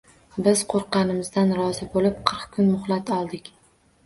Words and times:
Biz 0.45 0.61
qo‘rqqanimizdan 0.71 1.53
rozi 1.59 1.89
bo‘lib 1.97 2.17
qirq 2.33 2.49
kun 2.57 2.71
muhlat 2.73 3.15
oldik 3.21 3.53